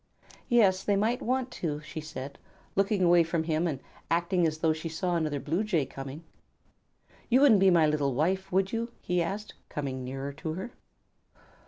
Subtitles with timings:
[0.49, 2.39] "Yes, they might want to," she said,
[2.75, 6.23] looking away from him and acting as though she saw another Blue Jay coming.
[7.29, 10.71] "You wouldn't be my little wife, would you?" he asked, coming nearer to her.